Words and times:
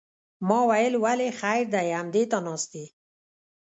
ما 0.47 0.59
ویل 0.69 0.93
ولې 1.03 1.29
خیر 1.39 1.65
دی 1.73 1.87
همدې 1.99 2.23
ته 2.31 2.37
ناست 2.45 2.71
یې. 2.79 2.85